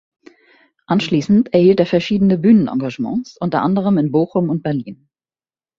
Anschließend 0.87 1.53
erhielt 1.53 1.79
er 1.79 1.85
verschiedene 1.85 2.39
Bühnenengagements, 2.39 3.37
unter 3.37 3.61
anderem 3.61 3.99
in 3.99 4.11
Bochum 4.11 4.49
und 4.49 4.63
Berlin. 4.63 5.07